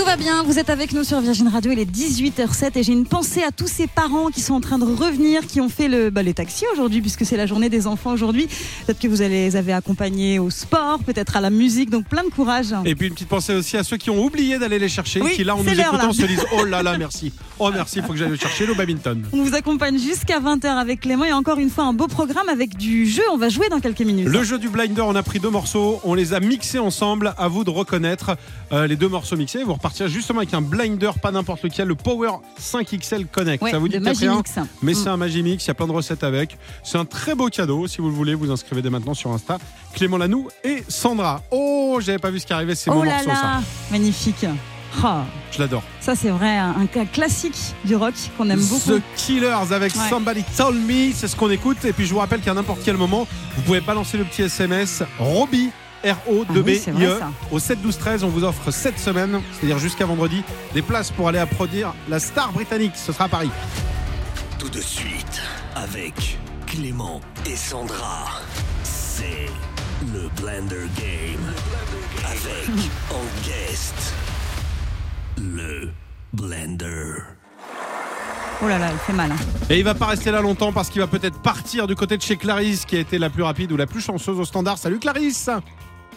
[0.00, 2.94] Tout va bien, vous êtes avec nous sur Virgin Radio, il est 18h07 et j'ai
[2.94, 5.88] une pensée à tous ces parents qui sont en train de revenir, qui ont fait
[5.88, 8.46] le, bah, les taxis aujourd'hui, puisque c'est la journée des enfants aujourd'hui.
[8.86, 12.30] Peut-être que vous les avez accompagnés au sport, peut-être à la musique, donc plein de
[12.30, 12.74] courage.
[12.86, 15.34] Et puis une petite pensée aussi à ceux qui ont oublié d'aller les chercher, Oui,
[15.34, 16.12] qui là en nous écoutant là.
[16.14, 18.72] se disent oh là là merci, oh merci, il faut que j'aille le chercher le
[18.72, 19.22] badminton.
[19.34, 22.78] On vous accompagne jusqu'à 20h avec Clément et encore une fois un beau programme avec
[22.78, 24.28] du jeu, on va jouer dans quelques minutes.
[24.28, 27.34] Le jeu du blinder, on a pris deux morceaux, on les a mixés ensemble.
[27.36, 28.38] À vous de reconnaître
[28.72, 29.62] euh, les deux morceaux mixés.
[29.62, 29.74] Vous
[30.06, 33.62] justement avec un blinder, pas n'importe lequel, le Power 5XL Connect.
[33.62, 34.54] Ouais, Ça vous dit rien Magimix.
[34.82, 34.94] Mais Mm.
[34.94, 36.56] c'est un Magimix, il y a plein de recettes avec.
[36.82, 37.86] C'est un très beau cadeau.
[37.86, 39.58] Si vous le voulez, vous inscrivez dès maintenant sur Insta.
[39.94, 41.42] Clément Lanoux et Sandra.
[41.50, 43.60] Oh, j'avais pas vu ce qui arrivait, c'est Oh mon là morceau là, ça.
[43.90, 44.46] magnifique.
[45.04, 45.06] Oh,
[45.52, 45.84] Je l'adore.
[46.00, 48.90] ça c'est vrai, un, un cas classique du rock qu'on aime beaucoup.
[48.98, 50.08] The Killers avec Ouais.
[50.08, 51.84] Somebody Told Me, c'est ce qu'on écoute.
[51.84, 53.26] Et puis je vous rappelle qu'à n'importe quel moment,
[53.56, 55.70] vous pouvez balancer le petit SMS Roby.
[56.04, 56.46] R-O-2-B-I-E.
[56.48, 57.30] Ah oui, c'est vrai, ça.
[57.50, 60.42] Au 7 12 13, on vous offre cette semaine, c'est-à-dire jusqu'à vendredi,
[60.74, 62.92] des places pour aller applaudir la star britannique.
[62.96, 63.50] Ce sera à Paris.
[64.58, 65.42] Tout de suite,
[65.74, 68.26] avec Clément et Sandra,
[68.82, 69.48] c'est
[70.12, 71.54] le Blender Game.
[72.24, 72.68] Avec
[73.10, 74.14] en guest,
[75.38, 75.90] le
[76.32, 77.14] Blender.
[78.62, 79.32] Oh là là, il fait mal.
[79.32, 79.36] hein.
[79.70, 82.22] Et il va pas rester là longtemps parce qu'il va peut-être partir du côté de
[82.22, 84.76] chez Clarisse, qui a été la plus rapide ou la plus chanceuse au standard.
[84.76, 85.48] Salut Clarisse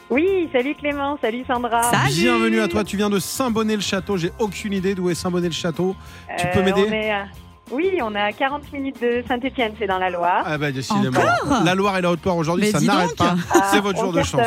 [0.10, 1.82] Oui, salut Clément, salut Sandra.
[1.84, 4.18] Salut Bienvenue à toi, tu viens de Saint-Bonnet-le-Château.
[4.18, 5.96] J'ai aucune idée d'où est Saint-Bonnet-le-Château.
[6.38, 7.26] Tu peux Euh, m'aider à-
[7.72, 10.44] Oui, on est à 40 minutes de Saint-Etienne, c'est dans la Loire.
[10.46, 11.18] Ah bah décidément.
[11.20, 13.18] Encore la Loire et la Haute-Loire aujourd'hui, Mais ça dis n'arrête donc.
[13.18, 13.36] pas.
[13.54, 14.42] Ah, C'est votre jour de chance.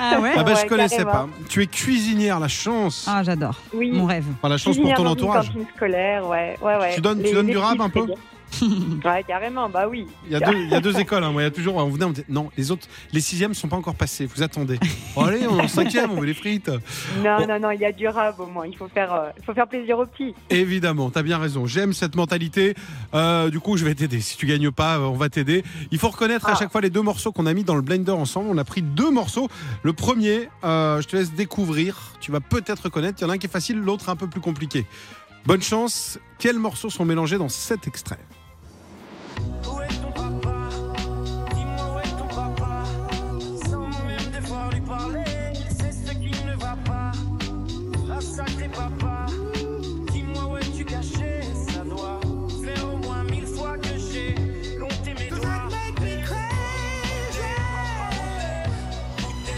[0.00, 1.12] Ah ouais Ah bah je Ouais, connaissais carrément.
[1.12, 1.28] pas.
[1.50, 3.06] Tu es cuisinière, la chance.
[3.08, 3.92] Ah j'adore, Oui.
[3.92, 4.24] mon rêve.
[4.38, 5.48] Enfin, la chance pour ton entourage.
[5.48, 6.94] Cantine scolaire, ouais, ouais, ouais.
[6.94, 8.06] Tu donnes- tu donnes du petits, un peu.
[9.04, 10.06] Ouais, carrément, bah oui.
[10.26, 11.24] Il y, a deux, il y a deux écoles.
[11.24, 11.32] hein.
[11.32, 11.76] Moi, il y a toujours.
[11.76, 14.26] On venait, on disait, non, les autres, les sixièmes sont pas encore passés.
[14.26, 14.78] Vous attendez.
[15.14, 16.68] Oh, allez, on est en cinquième, on veut les frites.
[17.22, 17.46] Non, Bon.
[17.46, 18.66] non, non, il y a du rap au moins.
[18.66, 20.34] Il faut faire, euh, il faut faire plaisir aux petits.
[20.48, 21.66] Évidemment, t'as bien raison.
[21.66, 22.74] J'aime cette mentalité.
[23.12, 24.20] Euh, du coup, je vais t'aider.
[24.22, 25.64] Si tu gagnes pas, euh, on va t'aider.
[25.90, 26.56] Il faut reconnaître à Ah.
[26.58, 28.48] chaque fois les deux morceaux qu'on a mis dans le blender ensemble.
[28.50, 29.48] On a pris deux morceaux.
[29.82, 32.14] Le premier, euh, je te laisse découvrir.
[32.20, 33.18] Tu vas peut-être reconnaître.
[33.20, 34.86] Il y en a un qui est facile, l'autre un peu plus compliqué.
[35.44, 36.18] Bonne chance.
[36.38, 38.18] Quels morceaux sont mélangés dans cet extrait?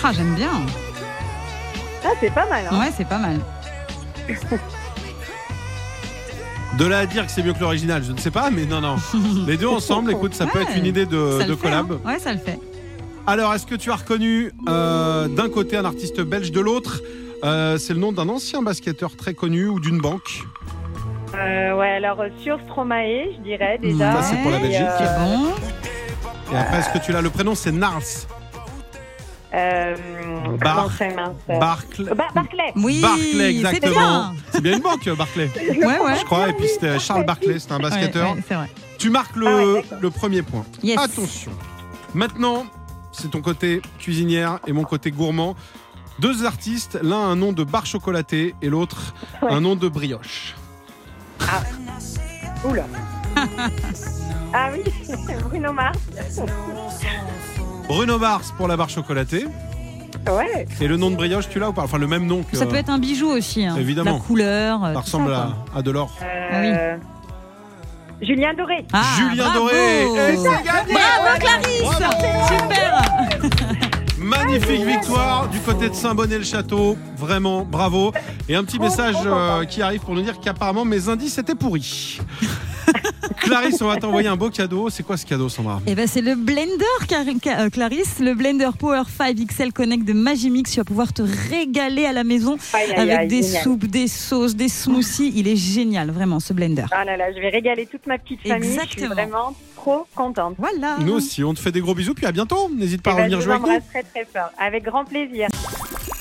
[0.07, 0.51] Ah j'aime bien.
[2.05, 2.65] Ah, c'est pas mal.
[2.71, 2.79] Hein.
[2.79, 3.41] Ouais, c'est pas mal.
[6.79, 8.81] De là à dire que c'est mieux que l'original, je ne sais pas, mais non,
[8.83, 8.97] non.
[9.47, 11.93] Les deux ensemble, écoute, ça peut être une idée de, fait, collab.
[11.93, 12.01] hein.
[12.09, 12.59] Ouais, ça le fait.
[13.27, 17.01] Alors, est-ce que tu as reconnu euh, d'un côté un artiste belge, de l'autre
[17.43, 20.43] euh, C'est le nom d'un ancien basketteur très connu ou d'une banque?
[21.35, 24.13] Euh, ouais, alors euh, sur Stromae, je dirais déjà.
[24.13, 24.83] Ça, c'est pour la Et, Belgique.
[25.01, 25.47] Euh, bon.
[26.53, 27.23] Et après, est-ce que tu l'as?
[27.23, 28.03] Le prénom, c'est Nars.
[29.55, 29.97] Euh,
[30.59, 32.15] Bar- mince Barclay.
[32.15, 32.73] Ba- Barclay.
[32.77, 33.93] Oui, Barclay, exactement.
[33.93, 34.35] bien.
[34.53, 35.51] C'est bien une banque, Barclay.
[35.57, 36.17] Ouais, ouais.
[36.19, 36.49] Je crois.
[36.49, 38.31] Et puis c'était Charles Barclay, c'était un basketteur.
[38.31, 38.69] Ouais, ouais, c'est vrai.
[38.99, 40.65] Tu marques le, Ah ouais, le premier point.
[40.83, 40.99] Yes.
[40.99, 41.53] Attention.
[42.15, 42.67] Maintenant,
[43.13, 45.55] c'est ton côté cuisinière et mon côté gourmand.
[46.21, 49.53] Deux artistes, l'un un nom de bar chocolaté et l'autre Ouais.
[49.53, 50.55] un nom de brioche.
[52.65, 52.87] Oula.
[54.55, 54.83] ah oui,
[55.49, 55.99] Bruno Mars.
[57.89, 59.47] Bruno Mars pour la barre chocolatée.
[60.31, 60.67] Ouais.
[60.81, 61.83] Et le nom de brioche, tu l'as ou pas?
[61.83, 62.57] Enfin, le même nom que.
[62.57, 63.65] Ça peut être un bijou aussi.
[63.65, 63.77] hein.
[63.79, 64.15] Évidemment.
[64.15, 64.85] La couleur.
[64.85, 66.11] euh, Ça ressemble ça, à, de l'or.
[66.23, 66.97] Euh,
[68.23, 68.87] Julien Doré.
[68.93, 69.59] Ah, Julien bravo.
[69.61, 70.33] Doré.
[70.33, 73.03] Et c'est gagné Bravo Clarisse Super
[74.19, 76.97] Magnifique victoire du côté de Saint-Bonnet-le-Château.
[77.19, 78.13] Vraiment, bravo.
[78.49, 82.19] Et un petit message euh, qui arrive pour nous dire qu'apparemment mes indices étaient pourris.
[83.39, 84.89] Clarisse, on va t'envoyer un beau cadeau.
[84.91, 85.81] C'est quoi ce cadeau, Sandra?
[85.87, 90.71] Eh ben c'est le blender euh, Clarisse, le blender Power 5 XL Connect de Magimix.
[90.73, 93.63] Tu vas pouvoir te régaler à la maison Aïe, aïe, avec aïe, des génial.
[93.63, 95.33] soupes, des sauces, des smoothies.
[95.35, 96.85] Il est génial, vraiment, ce blender.
[96.91, 98.63] Ah là là, je vais régaler toute ma petite famille.
[98.69, 99.15] Je suis Exactement.
[99.15, 100.55] vraiment trop contente.
[100.59, 100.97] Voilà.
[101.01, 102.15] Nous aussi, on te fait des gros bisous.
[102.15, 102.71] Puis à bientôt.
[102.75, 103.91] N'hésite pas Eh à ben, revenir je jouer avec nous.
[103.91, 104.51] très très fort.
[104.59, 105.49] Avec grand plaisir.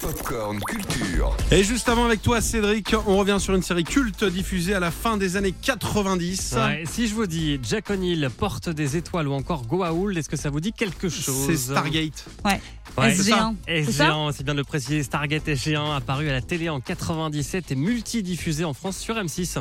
[0.03, 1.33] Popcorn Culture.
[1.49, 4.91] Et juste avant avec toi, Cédric, on revient sur une série culte diffusée à la
[4.91, 6.55] fin des années 90.
[6.57, 10.35] Ouais, si je vous dis Jack O'Neill, Porte des étoiles ou encore Goa'uld, est-ce que
[10.35, 12.25] ça vous dit quelque chose C'est Stargate.
[12.43, 12.59] Ouais.
[12.97, 13.55] Ouais, SG1.
[13.65, 15.03] C'est ça SG1, c'est bien de le préciser.
[15.03, 19.59] Stargate SG1, apparu à la télé en 97 et multidiffusé en France sur M6.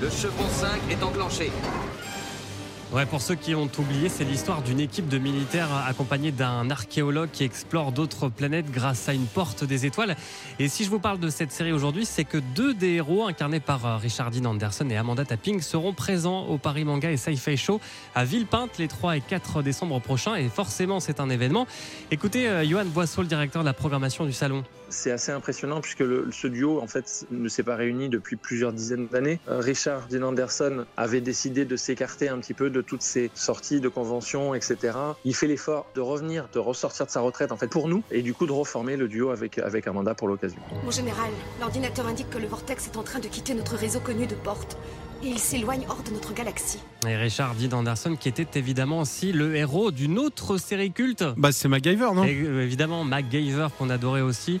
[0.00, 1.50] Le chevron 5 est enclenché.
[2.92, 7.28] Ouais, pour ceux qui ont oublié, c'est l'histoire d'une équipe de militaires accompagnée d'un archéologue
[7.32, 10.16] qui explore d'autres planètes grâce à une porte des étoiles.
[10.58, 13.60] Et si je vous parle de cette série aujourd'hui, c'est que deux des héros incarnés
[13.60, 17.56] par euh, Richard Dean Anderson et Amanda Tapping seront présents au Paris Manga et Sci-Fi
[17.56, 17.80] Show
[18.16, 20.34] à Villepinte les 3 et 4 décembre prochains.
[20.34, 21.68] Et forcément, c'est un événement.
[22.10, 24.64] Écoutez, euh, Johan Boisseau, le directeur de la programmation du salon.
[24.90, 28.72] C'est assez impressionnant puisque le- ce duo en fait ne s'est pas réuni depuis plusieurs
[28.72, 29.40] dizaines d'années.
[29.48, 33.80] Euh, Richard Dean Anderson avait décidé de s'écarter un petit peu de toutes ces sorties
[33.80, 34.76] de conventions, etc.
[35.24, 38.22] Il fait l'effort de revenir, de ressortir de sa retraite en fait pour nous et
[38.22, 40.58] du coup de reformer le duo avec avec Amanda pour l'occasion.
[40.84, 44.26] Mon général, l'ordinateur indique que le vortex est en train de quitter notre réseau connu
[44.26, 44.76] de portes.
[45.22, 46.78] Et il s'éloigne hors de notre galaxie.
[47.06, 51.22] Et Richard Dean Anderson, qui était évidemment aussi le héros d'une autre série culte.
[51.36, 52.24] Bah, c'est MacGyver, non?
[52.24, 54.60] Et, euh, évidemment, MacGyver qu'on adorait aussi.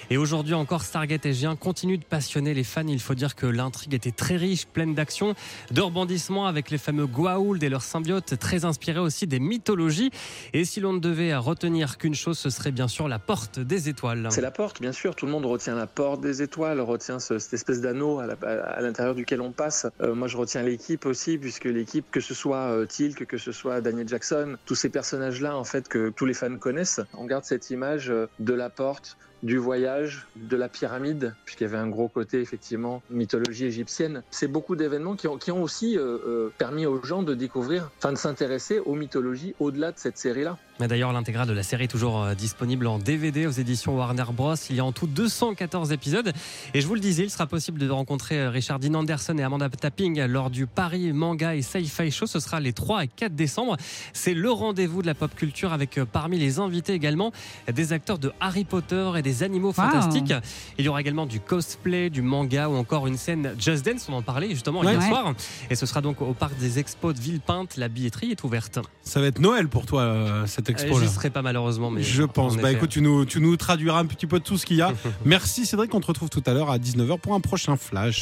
[0.13, 2.85] Et aujourd'hui encore, Stargate SG1 continue de passionner les fans.
[2.85, 5.35] Il faut dire que l'intrigue était très riche, pleine d'action,
[5.71, 10.11] de rebondissements avec les fameux Goa'uld et leurs symbiotes, très inspirés aussi des mythologies.
[10.51, 13.87] Et si l'on ne devait retenir qu'une chose, ce serait bien sûr la porte des
[13.87, 14.27] étoiles.
[14.31, 15.15] C'est la porte, bien sûr.
[15.15, 19.15] Tout le monde retient la porte des étoiles, retient ce- cette espèce d'anneau à l'intérieur
[19.15, 19.87] duquel on passe.
[20.01, 23.53] Euh, moi, je retiens l'équipe aussi, puisque l'équipe, que ce soit euh, Teal'c, que ce
[23.53, 27.45] soit Daniel Jackson, tous ces personnages-là, en fait, que tous les fans connaissent, on garde
[27.45, 30.00] cette image euh, de la porte du voyage,
[30.35, 34.23] de la pyramide, puisqu'il y avait un gros côté effectivement mythologie égyptienne.
[34.31, 37.89] C'est beaucoup d'événements qui ont, qui ont aussi euh, euh, permis aux gens de découvrir,
[37.97, 40.57] enfin de s'intéresser aux mythologies au-delà de cette série-là.
[40.81, 44.23] Mais d'ailleurs, l'intégrale de la série est toujours euh, disponible en DVD aux éditions Warner
[44.33, 44.55] Bros.
[44.71, 46.33] Il y a en tout 214 épisodes.
[46.73, 49.43] Et je vous le disais, il sera possible de rencontrer euh, Richard Dean Anderson et
[49.43, 52.25] Amanda Tapping lors du Paris Manga et Sci-Fi Show.
[52.25, 53.77] Ce sera les 3 et 4 décembre.
[54.13, 57.31] C'est le rendez-vous de la pop culture avec euh, parmi les invités également
[57.71, 60.33] des acteurs de Harry Potter et des animaux fantastiques.
[60.79, 64.07] Il y aura également du cosplay, du manga ou encore une scène Just Dance.
[64.09, 64.93] On en parlait justement Ouais.
[64.93, 65.09] hier Ouais.
[65.09, 65.33] soir.
[65.69, 67.77] Et ce sera donc au parc des expos de Villepinte.
[67.77, 68.79] La billetterie est ouverte.
[69.03, 71.05] Ça va être Noël pour toi, cette Expo-là.
[71.05, 72.53] J'y serai pas malheureusement, mais Je pense.
[72.53, 72.73] en Bah effet.
[72.77, 74.91] écoute, tu nous, tu nous traduiras un petit peu de tout ce qu'il y a.
[75.25, 78.19] Merci Cédric, on te retrouve tout à l'heure à 19h pour un prochain flash.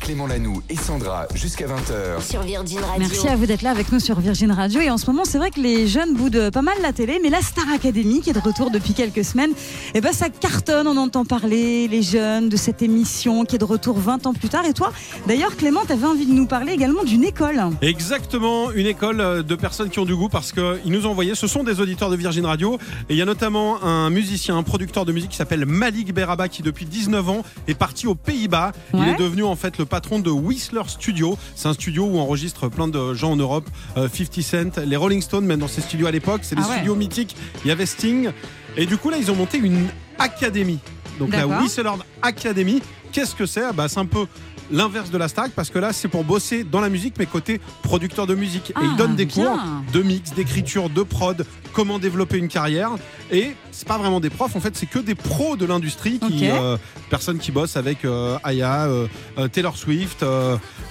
[0.00, 2.22] Clément Lanoux et Sandra jusqu'à 20h.
[2.28, 2.98] Sur Virgin Radio.
[2.98, 4.80] Merci à vous d'être là avec nous sur Virgin Radio.
[4.80, 7.28] Et en ce moment, c'est vrai que les jeunes boudent pas mal la télé, mais
[7.28, 9.50] la Star Academy, qui est de retour depuis quelques semaines,
[9.94, 10.86] eh ben, ça cartonne.
[10.88, 14.48] On entend parler, les jeunes, de cette émission qui est de retour 20 ans plus
[14.48, 14.64] tard.
[14.66, 14.92] Et toi,
[15.26, 17.60] d'ailleurs, Clément, tu avais envie de nous parler également d'une école.
[17.82, 21.34] Exactement, une école euh, de personnes qui ont du goût parce qu'ils nous ont envoyé,
[21.34, 22.78] ce sont des auditeurs de Virgin Radio.
[23.08, 26.48] Et il y a notamment un musicien, un producteur de musique qui s'appelle Malik Beraba
[26.48, 28.72] qui depuis 19 ans est parti aux Pays-Bas.
[28.94, 31.36] Il est devenu en fait le patron de Whistler Studio.
[31.54, 33.68] C'est un studio où enregistre plein de gens en Europe.
[33.96, 36.40] Euh, 50 Cent, les Rolling Stones, même dans ces studios à l'époque.
[36.44, 36.74] C'est des Ah ouais.
[36.76, 37.36] studios mythiques.
[37.64, 38.30] Il y avait Sting.
[38.76, 39.88] Et du coup là, ils ont monté une
[40.18, 40.78] académie.
[41.18, 41.46] Donc la.
[41.46, 41.90] Whistler
[42.22, 42.82] Academy.
[43.12, 43.62] Qu'est-ce que c'est?
[43.64, 44.26] Ah bah, C'est un peu
[44.72, 47.60] l'inverse de la Starac parce que là c'est pour bosser dans la musique mais côté
[47.82, 49.46] producteur de musique et Ah, il donne des bien.
[49.56, 49.60] cours
[49.92, 52.90] de mix, d'écriture, de prod, comment développer une carrière
[53.30, 56.48] et c'est pas vraiment des profs en fait c'est que des pros de l'industrie qui
[56.48, 56.76] euh,
[57.08, 59.06] personnes qui bossent avec euh, Aya, euh,
[59.52, 60.24] Taylor Swift,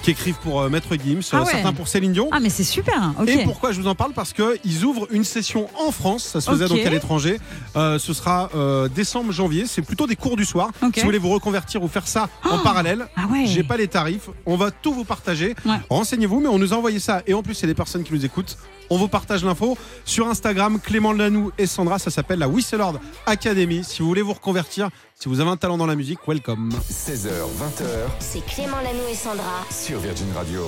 [0.04, 1.52] qui écrivent pour Maître Gims, Ah ouais.
[1.52, 2.30] certains pour Céline Dion.
[2.32, 3.14] Ah, mais c'est super.
[3.28, 4.14] Et pourquoi je vous en parle?
[4.14, 7.40] Parce qu'ils ouvrent une session en France, ça se faisait donc à l'étranger.
[7.76, 8.50] Ce sera
[8.94, 9.66] décembre, janvier.
[9.68, 10.70] C'est plutôt des cours du soir.
[10.94, 13.46] Si vous voulez vous reconvertir ou faire ça en parallèle, Ah ouais.
[13.46, 14.30] j'ai pas les tarifs.
[14.46, 15.56] On va tout vous partager.
[15.66, 15.78] Ouais.
[15.90, 17.22] Renseignez-vous, mais on nous a envoyé ça.
[17.28, 18.58] Et en plus, c'est des personnes qui nous écoutent.
[18.90, 22.00] On vous partage l'info sur Instagram, Clément Lanou et Sandra.
[22.00, 22.84] Ça s'appelle la Whistler
[23.26, 23.84] Academy.
[23.84, 26.70] Si vous voulez vous reconvertir, si vous avez un talent dans la musique, welcome.
[26.90, 27.84] 16h, 20h
[28.20, 29.66] C'est Clément Lanoux et Sandra.
[29.70, 30.62] sur Virgin Radio.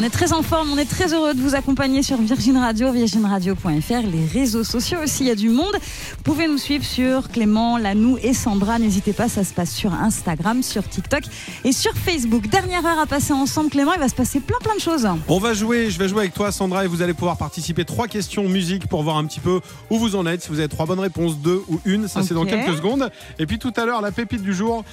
[0.00, 2.92] On est très en forme, on est très heureux de vous accompagner sur Virgin Radio,
[2.92, 5.74] virginradio.fr, les réseaux sociaux aussi, il y a du monde.
[5.74, 8.78] Vous pouvez nous suivre sur Clément, Lanou et Sandra.
[8.78, 11.24] N'hésitez pas, ça se passe sur Instagram, sur TikTok
[11.64, 12.46] et sur Facebook.
[12.46, 15.08] Dernière heure à passer ensemble, Clément, il va se passer plein plein de choses.
[15.26, 17.84] On va jouer, je vais jouer avec toi Sandra et vous allez pouvoir participer.
[17.84, 20.44] Trois questions musique pour voir un petit peu où vous en êtes.
[20.44, 23.10] Si vous avez trois bonnes réponses, deux ou une, ça c'est dans quelques secondes.
[23.40, 24.84] Et puis tout à l'heure, la pépite du jour,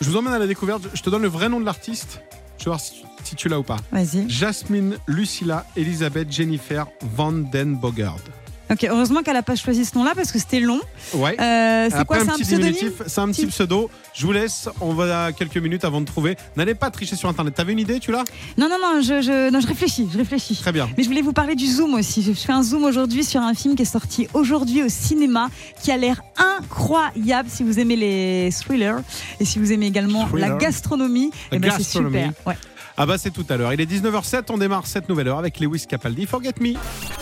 [0.00, 0.84] je vous emmène à la découverte.
[0.94, 2.22] Je te donne le vrai nom de l'artiste.
[2.60, 3.78] Je vais voir si, si tu l'as ou pas.
[3.90, 4.28] Vas-y.
[4.28, 6.86] Jasmine Lucilla Elisabeth Jennifer
[7.16, 8.20] Van Den Bogard.
[8.70, 10.80] Ok, heureusement qu'elle n'a pas choisi ce nom-là parce que c'était long.
[11.14, 11.36] Ouais.
[11.40, 13.90] Euh, c'est quoi, c'est un petit pseudonyme c'est un petit pseudo.
[14.14, 16.36] Je vous laisse, on va quelques minutes avant de trouver.
[16.56, 17.54] N'allez pas tricher sur internet.
[17.54, 18.24] T'avais une idée, tu l'as?
[18.58, 20.56] Non, non, non, je, je, non, je réfléchis, je réfléchis.
[20.56, 20.88] Très bien.
[20.96, 22.22] Mais je voulais vous parler du zoom aussi.
[22.22, 25.48] Je fais un zoom aujourd'hui sur un film qui est sorti aujourd'hui au cinéma,
[25.82, 29.00] qui a l'air incroyable si vous aimez les thrillers
[29.40, 30.48] et si vous aimez également Thriller.
[30.50, 31.30] la gastronomie.
[31.50, 32.18] La eh ben, c'est gastronomie.
[32.18, 32.32] super.
[32.46, 32.56] Ouais.
[32.96, 33.72] Ah bah c'est tout à l'heure.
[33.72, 36.74] Il est 19h07, on démarre cette nouvelle heure avec Lewis Capaldi, Forget Me.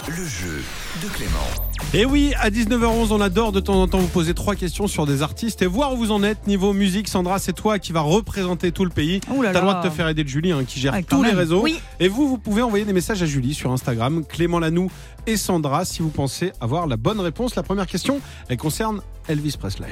[0.09, 0.63] Le jeu
[1.03, 1.39] de Clément.
[1.95, 5.07] Et oui, à 19h11, on adore de temps en temps vous poser trois questions sur
[5.07, 7.09] des artistes et voir où vous en êtes niveau musique.
[7.09, 9.21] Sandra, c'est toi qui va représenter tout le pays.
[9.21, 11.63] T'as le droit de te faire aider de Julie hein, qui gère tous les réseaux.
[11.63, 11.81] Oui.
[12.01, 14.91] Et vous, vous pouvez envoyer des messages à Julie sur Instagram, Clément Lanoux
[15.27, 17.55] et Sandra si vous pensez avoir la bonne réponse.
[17.55, 19.89] La première question, elle concerne Elvis Presley.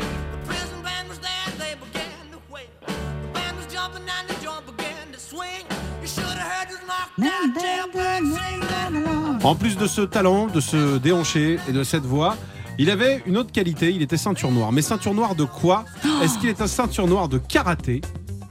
[9.46, 12.36] En plus de ce talent, de ce déhanché et de cette voix,
[12.78, 14.72] il avait une autre qualité, il était ceinture noire.
[14.72, 15.84] Mais ceinture noire de quoi
[16.20, 18.00] Est-ce qu'il est un ceinture noire de karaté,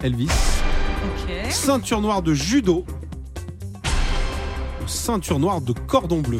[0.01, 1.51] Elvis Ok.
[1.51, 2.85] Ceinture noire de judo
[3.83, 6.39] ou Ceinture noire de cordon bleu.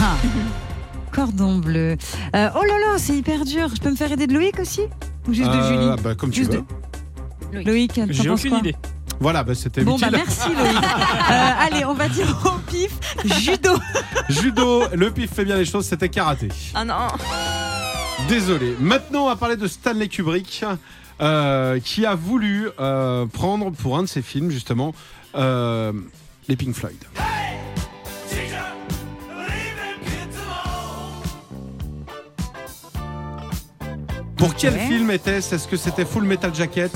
[0.00, 0.14] Ah.
[1.12, 1.96] Cordon bleu.
[2.36, 3.68] Euh, oh là là, c'est hyper dur.
[3.74, 4.82] Je peux me faire aider de Loïc aussi?
[5.26, 6.02] Ou juste de Euh, Julie?
[6.02, 6.62] bah, Comme tu Juste veux.
[7.52, 8.58] de- Loïc, t'en J'ai aucune quoi?
[8.60, 8.76] idée.
[9.20, 10.10] Voilà, bah, c'était Bon, utile.
[10.10, 10.76] bah merci Loïc.
[11.30, 12.90] Euh, allez, on va dire au pif
[13.38, 13.70] judo.
[14.30, 16.48] Judo, le pif fait bien les choses, c'était karaté.
[16.74, 16.94] Ah non.
[18.28, 18.74] Désolé.
[18.80, 20.64] Maintenant, on va parler de Stanley Kubrick,
[21.20, 24.94] euh, qui a voulu euh, prendre pour un de ses films, justement,
[25.34, 25.92] euh,
[26.48, 26.96] les Pink Floyd.
[34.36, 35.54] Pour quel film était-ce?
[35.54, 36.92] Est-ce que c'était Full Metal Jacket,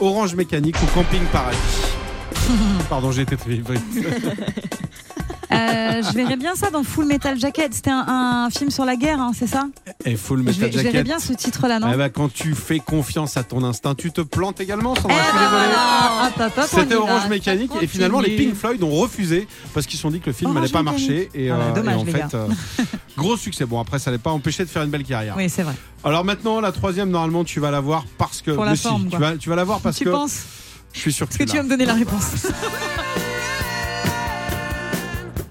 [0.00, 1.58] Orange Mécanique ou Camping Paradis
[2.88, 3.66] Pardon, j'ai été très vite.
[5.50, 7.72] Euh, je verrais bien ça dans Full Metal Jacket.
[7.74, 8.04] C'était un,
[8.46, 9.66] un film sur la guerre, hein, c'est ça?
[10.04, 11.04] Et Full je, Metal vais- je verrais Jacket.
[11.04, 11.88] bien ce titre-là, non?
[11.92, 15.16] Eh ben, quand tu fais confiance à ton instinct, tu te plantes également, Sandra.
[15.18, 16.66] Eh je suis ben voilà.
[16.66, 16.94] C'était.
[16.96, 20.26] Orange Mécanique et finalement les Pink Floyd ont refusé parce qu'ils se sont dit que
[20.26, 22.28] le film n'allait pas marcher et, Ah euh, dommage, et en les fait gars.
[22.34, 22.48] euh,
[23.16, 23.64] gros succès.
[23.64, 25.34] Bon après ça n'allait pas empêcher de faire une belle carrière.
[25.36, 25.74] Oui, c'est vrai.
[26.04, 29.08] Alors maintenant la troisième normalement tu vas la voir parce que Pour la si, forme,
[29.08, 30.42] tu vas tu vas la voir parce tu que penses?
[30.92, 32.46] je suis sûr que, que tu vas me donner la réponse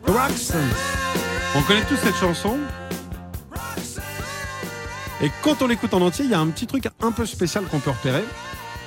[0.07, 0.69] Roxanne.
[1.55, 2.57] On connaît tous cette chanson.
[5.21, 7.63] Et quand on l'écoute en entier, il y a un petit truc un peu spécial
[7.65, 8.23] qu'on peut repérer.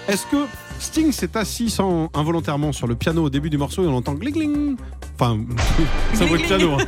[0.08, 0.46] Est-ce que
[0.78, 4.14] Sting s'est assis sans, involontairement sur le piano au début du morceau et on entend
[4.14, 4.76] gling gling
[5.18, 5.36] Enfin,
[6.16, 6.72] bruit de Gling, piano.
[6.78, 6.84] hein.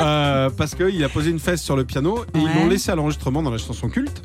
[0.00, 2.96] Euh, parce qu'il a posé une fesse sur le piano et ils l'ont laissé à
[2.96, 4.22] l'enregistrement dans la chanson culte.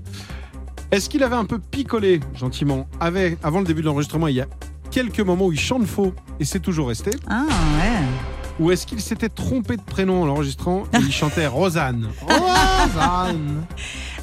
[0.91, 4.41] Est-ce qu'il avait un peu picolé gentiment avec, avant le début de l'enregistrement Il y
[4.41, 4.47] a
[4.89, 7.11] quelques moments où il chante faux et c'est toujours resté.
[7.29, 8.38] Ah ouais.
[8.59, 13.63] Ou est-ce qu'il s'était trompé de prénom en l'enregistrant et il chantait Rosanne Rosanne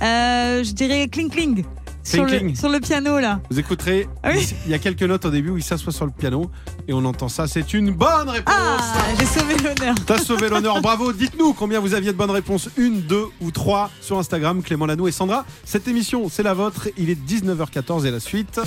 [0.03, 1.65] Euh, je dirais cling cling.
[2.05, 3.41] Sur, le, sur le piano là.
[3.51, 4.47] Vous écouterez, Ah oui.
[4.65, 6.49] il y a quelques notes au début où il s'assoit sur le piano
[6.87, 7.49] et on entend ça.
[7.49, 8.79] C'est une bonne réponse Ah,
[9.19, 9.95] j'ai sauvé l'honneur.
[10.07, 11.13] T'as sauvé l'honneur, bravo.
[11.13, 12.69] Dites-nous combien vous aviez de bonnes réponses.
[12.77, 15.45] Une, deux ou trois sur Instagram, Clément Lanou et Sandra.
[15.65, 16.87] Cette émission, c'est la vôtre.
[16.97, 18.61] Il est 19h14 et la suite.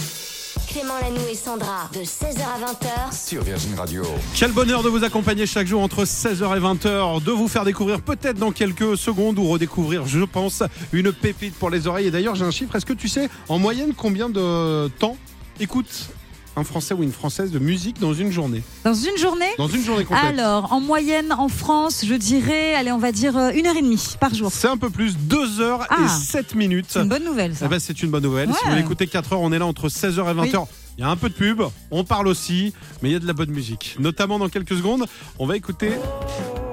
[0.70, 4.04] Clément Lanoux et Sandra, de 16h à 20h, Sur Virgin Radio.
[4.36, 8.02] Quel bonheur de vous accompagner chaque jour entre 16h et 20h, de vous faire découvrir
[8.02, 10.62] peut-être dans quelques secondes ou redécouvrir, je pense,
[10.94, 12.06] une pépite pour les oreilles.
[12.08, 12.76] Et d'ailleurs, j'ai un chiffre.
[12.76, 15.18] Est-ce que tu sais en moyenne combien de temps
[15.60, 16.12] écoute
[16.56, 19.84] un Français ou une Française de musique dans une journée Dans une journée Dans une
[19.84, 20.24] journée complète.
[20.40, 23.82] Alors, en moyenne, en France, je dirais, allez, on va dire euh, une heure et
[23.82, 24.52] demie par jour.
[24.52, 26.08] C'est un peu plus, 2 heures et Ah.
[26.10, 26.88] 7 minutes.
[26.90, 27.66] C'est une bonne nouvelle, ça.
[27.66, 28.48] Eh ben, c'est une bonne nouvelle.
[28.50, 28.60] Si Ouais.
[28.66, 30.60] vous voulez écouter 4 heures, on est là entre 16h et 20h.
[30.62, 30.68] Oui.
[30.98, 33.28] Il y a un peu de pub, on parle aussi, mais il y a de
[33.28, 33.96] la bonne musique.
[34.00, 35.06] Notamment dans quelques secondes,
[35.38, 35.92] on va écouter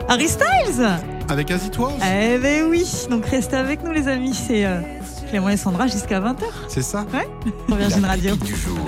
[0.09, 0.85] Harry Styles
[1.28, 1.92] avec Azitoise.
[2.02, 4.80] Eh ben oui, donc restez avec nous les amis, c'est euh,
[5.30, 7.28] Clément et Sandra jusqu'à 20h C'est ça Ouais,
[7.68, 8.35] sur Virgin Radio.
[8.37, 8.78] Du jour.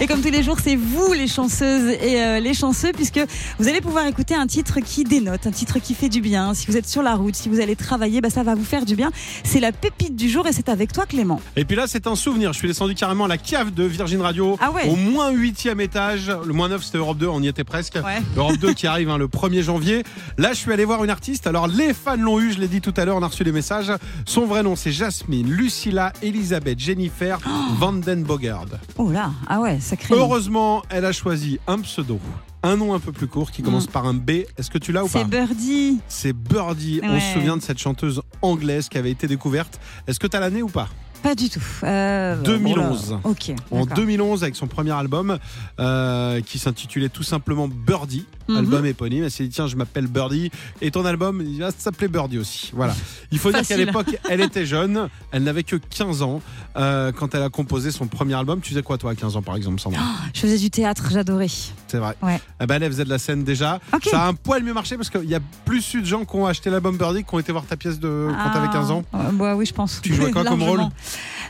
[0.00, 3.20] Et comme tous les jours, c'est vous les chanceuses et euh, les chanceux, puisque
[3.58, 6.54] vous allez pouvoir écouter un titre qui dénote, un titre qui fait du bien.
[6.54, 8.84] Si vous êtes sur la route, si vous allez travailler, bah, ça va vous faire
[8.84, 9.10] du bien.
[9.44, 11.40] C'est la pépite du jour et c'est avec toi Clément.
[11.56, 12.52] Et puis là, c'est un souvenir.
[12.52, 14.88] Je suis descendu carrément à la cave de Virgin Radio, Ah ouais.
[14.88, 16.32] au moins 8 étage.
[16.44, 17.94] Le moins 9, c'était Europe 2, on y était presque.
[17.96, 18.20] Ouais.
[18.36, 20.02] Europe 2 qui arrive hein, le 1er janvier.
[20.38, 21.46] Là, je suis allé voir une artiste.
[21.46, 23.52] Alors, les fans l'ont eu, je l'ai dit tout à l'heure, on a reçu des
[23.52, 23.92] messages.
[24.26, 27.38] Son vrai nom, c'est Jasmine Lucilla Elisabeth Jennifer
[27.78, 28.66] Vandenbogard.
[28.96, 30.14] Oh là, ah ouais, sacré.
[30.14, 32.18] Heureusement, elle a choisi un pseudo.
[32.62, 33.92] Un nom un peu plus court qui commence Mm.
[33.92, 34.30] par un B.
[34.56, 35.98] Est-ce que tu l'as ou pas C'est Birdie.
[36.08, 37.00] C'est Birdie.
[37.02, 39.80] On se souvient de cette chanteuse anglaise qui avait été découverte.
[40.06, 40.88] Est-ce que tu as l'année ou pas?
[41.22, 41.62] Pas du tout.
[41.84, 43.08] Euh, 2011.
[43.10, 43.20] oh là.
[43.30, 43.52] Ok.
[43.70, 43.96] en d'accord.
[43.96, 45.38] 2011 avec son premier album
[45.80, 48.56] euh, qui s'intitulait tout simplement Birdie, Mhm.
[48.56, 49.22] album éponyme.
[49.24, 50.50] Elle s'est dit tiens je m'appelle Birdie
[50.80, 52.72] et ton album il va s'appeler Birdie aussi.
[52.74, 52.94] Voilà.
[53.30, 56.42] Il faut dire qu'à l'époque elle était jeune, elle n'avait que 15 ans
[56.76, 58.60] euh, quand elle a composé son premier album.
[58.60, 60.02] Tu faisais quoi toi à 15 ans par exemple Sandra?
[60.34, 61.46] Je faisais du théâtre, j'adorais.
[61.86, 62.16] C'est vrai.
[62.22, 62.40] Ouais.
[62.60, 63.78] Eh ben, elle faisait de la scène déjà.
[64.10, 66.34] Ça a un poil mieux marché parce qu'il y a plus eu de gens qui
[66.36, 69.04] ont acheté l'album Birdie qui ont été voir ta pièce de quand t'avais 15 ans.
[69.12, 70.00] Ah, euh, bah oui, je pense.
[70.02, 70.80] Tu jouais quoi comme rôle?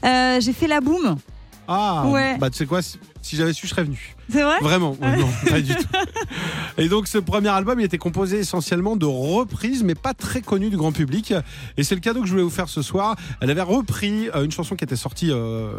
[0.04, 1.16] Euh, J'ai fait la boum.
[1.68, 2.36] Ah Ouais.
[2.38, 4.16] bah tu sais quoi Si j'avais su, je serais venu.
[4.28, 5.84] C'est vrai Vraiment, ouais, non, pas du tout.
[6.76, 10.70] Et donc ce premier album, il était composé essentiellement de reprises, mais pas très connues
[10.70, 11.32] du grand public.
[11.76, 13.14] Et c'est le cadeau que je voulais vous faire ce soir.
[13.40, 15.72] Elle avait repris euh, une chanson qui était sortie euh,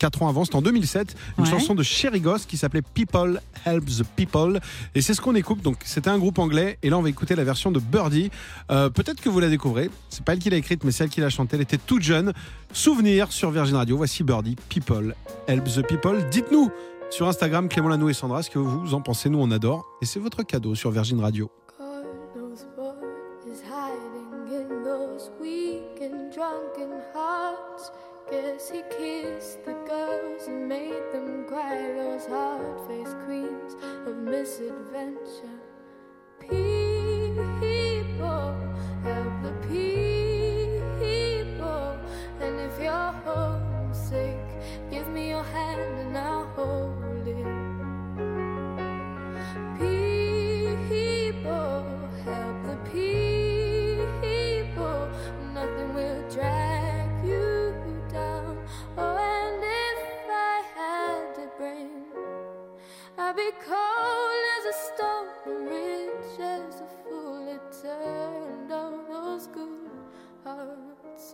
[0.00, 1.50] 4 ans avant, c'était en 2007, une Ouais.
[1.50, 4.60] chanson de Sherry Goss qui s'appelait People Help the People.
[4.96, 5.62] Et c'est ce qu'on écoute.
[5.62, 6.78] Donc c'était un groupe anglais.
[6.82, 8.30] Et là, on va écouter la version de Birdie.
[8.72, 9.88] Euh, Peut-être que vous la découvrez.
[10.08, 11.56] C'est pas elle qui l'a écrite, mais c'est elle qui l'a chantée.
[11.56, 12.32] Elle était toute jeune.
[12.72, 13.96] Souvenir sur Virgin Radio.
[13.96, 15.14] Voici Birdie, People
[15.46, 16.28] Help the People.
[16.30, 16.70] Dites-nous
[17.10, 19.30] sur Instagram, Clément Lanou et Sandra, ce que vous en pensez.
[19.30, 19.86] Nous, on adore.
[20.02, 21.50] Et c'est votre cadeau sur Virgin Radio.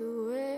[0.01, 0.54] Away.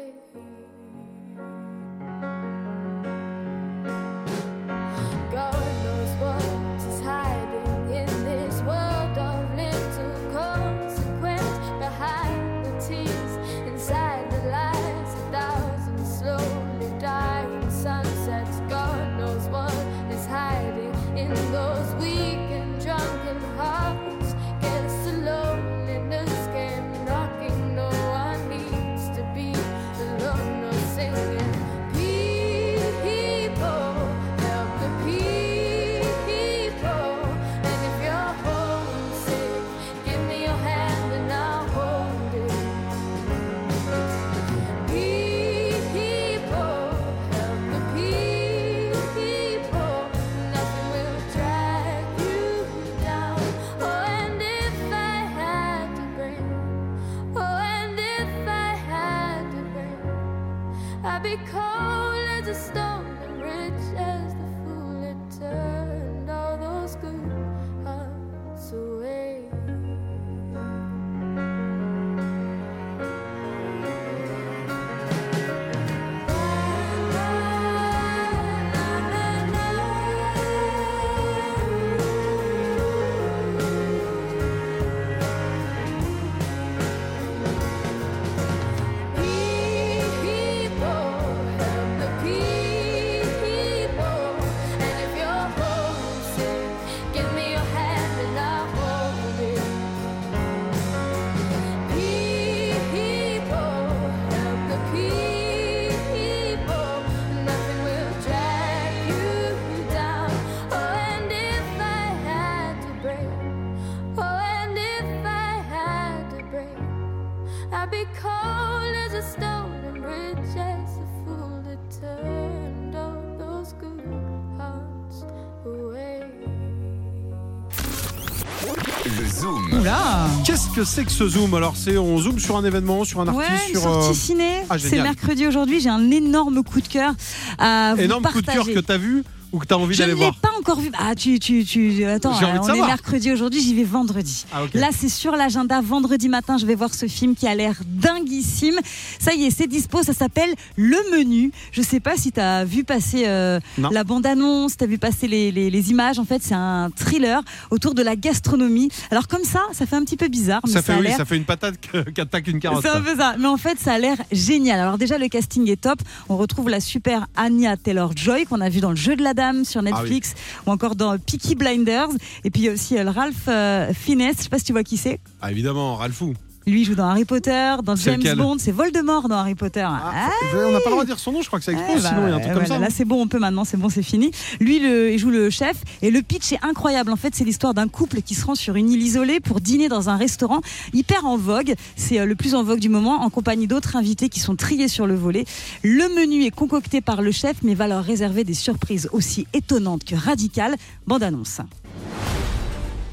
[129.06, 129.80] Le Zoom.
[129.80, 131.54] Oula Qu'est-ce que c'est que ce zoom?
[131.54, 133.82] Alors, c'est on zoome sur un événement, sur un artiste, Ouais, une sur.
[133.82, 134.48] sortie euh, ciné.
[134.68, 135.80] Ah, c'est mercredi aujourd'hui.
[135.80, 137.12] J'ai un énorme coup de cœur
[137.58, 140.32] à vous énorme coup de cœur que t'as vu ou que t'as envie d'aller voir?
[140.66, 140.90] Encore vu.
[140.98, 144.44] Ah, tu, tu, tu, attends, de on est mercredi aujourd'hui, j'y vais vendredi.
[144.52, 144.62] Ah.
[144.74, 145.80] Là, c'est sur l'agenda.
[145.80, 148.78] Vendredi matin, je vais voir ce film qui a l'air dinguissime.
[149.20, 150.02] Ça y est, c'est dispo.
[150.02, 151.52] Ça s'appelle Le Menu.
[151.72, 155.28] Je sais pas si tu as vu passer euh, la bande-annonce, tu as vu passer
[155.28, 156.18] les, les- les images.
[156.18, 158.88] En fait, c'est un thriller autour de la gastronomie.
[159.10, 160.60] Alors, comme ça, ça fait un petit peu bizarre.
[160.66, 162.58] Mais Ça ça, fait, a oui, l'air ça fait une patate que- qui attaque une
[162.60, 162.82] carotte.
[162.82, 163.36] c'est un peu ça.
[163.38, 164.80] Mais en fait, ça a l'air génial.
[164.80, 166.00] Alors déjà, le casting est top.
[166.28, 169.64] On retrouve la super Anya Taylor-Joy qu'on a vu dans Le Jeu de la Dame
[169.64, 170.34] sur Netflix
[170.66, 172.08] ou encore dans Peaky Blinders.
[172.44, 174.32] Et puis il y a aussi euh, Ralph euh, Fiennes.
[174.36, 175.20] Je sais pas si tu vois qui c'est.
[175.40, 176.34] Ah, évidemment, Ralphou.
[176.68, 178.56] Lui il joue dans Harry Potter, dans James lequel Bond.
[178.58, 179.86] C'est Voldemort dans Harry Potter.
[179.88, 181.94] Ah, on n'a pas le droit de dire son nom, je crois que ça expose,
[181.94, 182.80] Ouais, bah, sinon il y a un truc comme ça.
[182.80, 184.32] Là, c'est bon, on peut maintenant, c'est bon, c'est fini.
[184.58, 187.12] Lui, le, il joue le chef et le pitch est incroyable.
[187.12, 189.88] En fait, c'est l'histoire d'un couple qui se rend sur une île isolée pour dîner
[189.88, 190.60] dans un restaurant
[190.92, 191.72] hyper en vogue.
[191.94, 194.88] C'est euh, le plus en vogue du moment, en compagnie d'autres invités qui sont triés
[194.88, 195.44] sur le volet.
[195.84, 200.02] Le menu est concocté par le chef, mais va leur réserver des surprises aussi étonnantes
[200.02, 200.74] que radicales.
[201.06, 201.60] Bande annonce.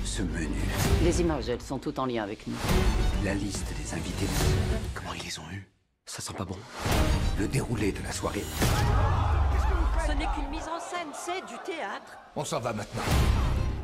[0.04, 0.48] Ce menu,
[1.04, 2.56] Les images, elles sont toutes en lien avec nous.
[3.26, 4.26] la liste des invités,
[4.94, 5.68] comment ils les ont eus?
[6.06, 6.56] Ça sent pas bon.
[7.38, 8.44] Le déroulé de la soirée.
[10.08, 12.18] Ce n'est qu'une mise en scène, c'est du théâtre.
[12.38, 13.02] On s'en va maintenant.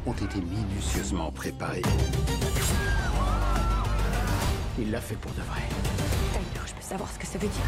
[0.06, 1.82] Ont été minutieusement préparés.
[4.78, 5.62] Il l'a fait pour de vrai.
[6.34, 7.66] D'ailleurs, je peux savoir ce que ça veut dire.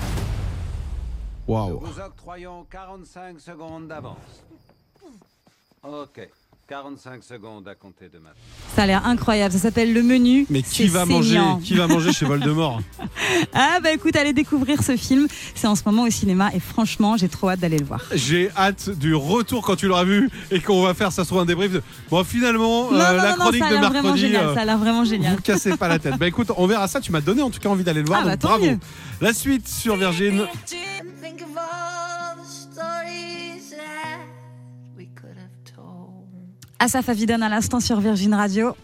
[1.47, 1.85] Waouh.
[1.85, 4.45] Nous octroyons 45 secondes d'avance.
[5.83, 6.29] Ok.
[6.75, 8.31] 45 secondes à compter de maintenant.
[8.77, 9.51] Ça a l'air incroyable.
[9.51, 10.45] Ça s'appelle Le Menu.
[10.49, 11.38] Mais qui va manger.
[11.62, 12.79] Qui va manger chez Voldemort
[13.53, 15.27] Ah bah écoute, allez découvrir ce film.
[15.53, 17.99] C'est en ce moment au cinéma et franchement, j'ai trop hâte d'aller le voir.
[18.13, 21.45] J'ai hâte du retour quand tu l'auras vu et qu'on va faire, ça sera un
[21.45, 21.73] débrief.
[21.73, 21.84] De...
[22.10, 24.21] Bon, finalement, Non, euh, non, la non, non, chronique ça a de l'air vraiment mercredi.
[24.21, 24.45] génial.
[24.47, 25.36] euh, Ça a l'air vraiment génial.
[25.36, 26.17] Vous cassez pas la tête.
[26.17, 27.01] Bah écoute, on verra ça.
[27.01, 28.21] Tu m'as donné en tout cas envie d'aller le voir.
[28.21, 28.65] Ah, bah, donc tant bravo.
[28.65, 28.79] mieux.
[29.19, 30.45] La suite sur Virgin.
[36.81, 38.75] Asaf Avidan à l'instant sur Virgin Radio.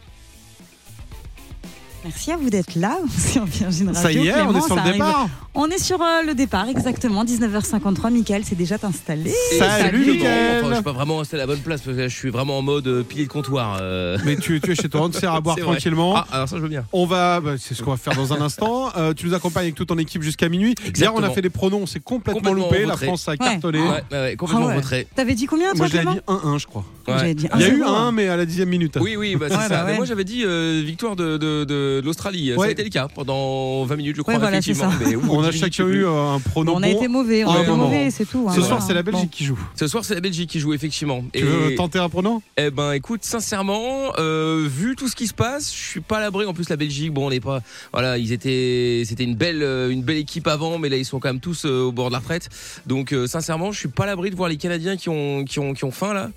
[2.08, 4.02] Merci à vous d'être là sur Virgin Radio.
[4.02, 5.28] Ça y est, on Clément, est sur le départ.
[5.54, 7.26] On est sur euh, le départ, exactement.
[7.26, 8.12] 19h53.
[8.14, 9.34] Michael s'est déjà installé.
[9.58, 10.14] Salut, Clément.
[10.14, 10.58] Mickaël.
[10.60, 12.60] Enfin, je suis pas vraiment resté à la bonne place parce que je suis vraiment
[12.60, 13.80] en mode euh, pilier de comptoir.
[13.82, 14.18] euh.
[14.26, 15.74] Mais tu, tu es chez toi, on te sert à boire C'est vrai.
[15.74, 16.16] tranquillement.
[16.16, 16.86] Ah, alors ça, je veux bien.
[16.94, 18.90] On va, bah, c'est ce qu'on va faire dans un instant.
[18.96, 20.76] Euh, tu nous accompagnes avec toute ton équipe jusqu'à minuit.
[20.96, 22.86] Hier, on a fait des pronoms, on s'est complètement, Complètement loupé.
[22.86, 22.96] La.
[22.96, 23.38] France a Ouais.
[23.38, 23.80] cartonné.
[23.80, 24.74] Ouais, ouais, ouais, complètement Ah ouais.
[24.76, 25.08] en retrait.
[25.16, 26.86] T'avais dit combien toi Moi, je l'avais Clément dit 1-1, je crois.
[27.08, 27.14] Ouais.
[27.18, 27.76] J'avais dit Il y a 1-0.
[27.78, 28.98] eu 1, mais à la dixième minute.
[29.02, 29.70] Oui, oui, bah, c'est Ouais, ça.
[29.70, 29.98] bah Mais ouais.
[29.98, 32.54] moi, j'avais dit euh, victoire de, de, de l'Australie.
[32.58, 34.92] Ça a été le cas pendant 20 minutes, je crois, Ouais, voilà, c'est effectivement.
[35.00, 35.06] ça.
[35.06, 36.74] Mais, ou On a 10 minutes, chacun eu un pronom.
[36.76, 38.46] On a été mauvais, on a été mauvais, c'est tout.
[38.50, 38.86] hein, Ce soir, voilà.
[38.86, 39.30] c'est la Belgique Bon.
[39.38, 39.60] qui joue.
[39.76, 41.24] Ce soir, c'est la Belgique qui joue, effectivement.
[41.34, 45.34] Tu veux tenter un pronom Eh ben, écoute, sincèrement, euh, vu tout ce qui se
[45.34, 46.46] passe, je suis pas à l'abri.
[46.46, 47.62] En plus, la Belgique, bon, on n'est pas,
[47.94, 51.20] voilà, ils étaient, c'était une belle, euh, une belle équipe avant, mais là, ils sont
[51.20, 52.50] quand même tous euh, au bord de la retraite.
[52.86, 55.60] Donc, euh, sincèrement, je suis pas à l'abri de voir les Canadiens qui ont, qui
[55.60, 56.30] ont, qui ont faim là.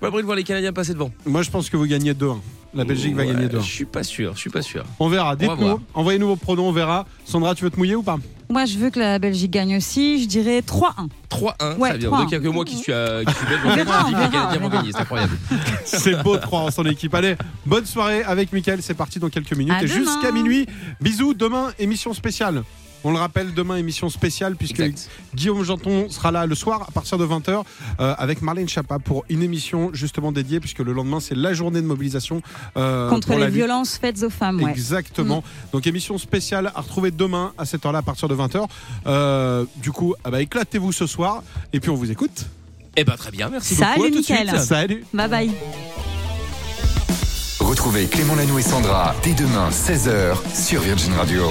[0.00, 1.10] Pas l'abri de voir les Canadiens passer devant.
[1.26, 2.38] Moi, je pense que vous gagnez 2-1.
[2.74, 3.60] La Belgique va gagner 2-1.
[3.60, 4.84] Je suis pas sûr, je suis pas sûr.
[5.00, 5.34] On verra.
[5.34, 5.80] Dites-nous.
[5.94, 7.06] Envoyez-nous vos pronoms, on verra.
[7.24, 8.18] Sandra, tu veux te mouiller ou pas?
[8.50, 10.22] Moi, je veux que la Belgique gagne aussi.
[10.22, 11.08] Je dirais 3-1.
[11.30, 12.10] 3-1, Ouais, ça vient.
[12.10, 12.18] 3-1.
[12.18, 13.60] Donc, il y a que moi qui suis, à, qui suis belge.
[13.66, 15.36] On que les Canadiens on vont gagner, c'est incroyable.
[15.84, 17.14] C'est beau de croire en son équipe.
[17.14, 18.80] Allez, bonne soirée avec Mickaël.
[18.82, 19.74] C'est parti dans quelques minutes.
[19.74, 20.66] À et jusqu'à minuit.
[21.00, 21.34] Bisous.
[21.34, 22.62] Demain, émission spéciale.
[23.04, 25.08] On le rappelle, demain, émission spéciale, puisque Exact.
[25.34, 27.62] Guillaume Janton sera là le soir à partir de 20h
[27.98, 31.86] avec Marlène Chapa pour une émission justement dédiée, puisque le lendemain, c'est la journée de
[31.86, 32.42] mobilisation
[32.76, 33.56] euh, Contre pour les la lutte.
[33.56, 34.62] violences faites aux femmes.
[34.62, 34.70] Ouais.
[34.70, 35.38] Exactement.
[35.38, 35.70] Mm.
[35.72, 38.66] Donc émission spéciale à retrouver demain à cette heure-là à partir de 20h.
[39.06, 42.46] Euh, du coup, ah bah, éclatez-vous ce soir et puis on vous écoute.
[42.96, 44.02] Eh ben, très bien, merci Salut, beaucoup.
[44.02, 44.48] à tout de Mickaël.
[44.48, 44.60] suite.
[44.62, 45.04] Salut.
[45.14, 45.50] Bye bye.
[47.60, 51.42] Retrouvez Clément Lanoux et Sandra dès demain 16h sur Virgin Radio.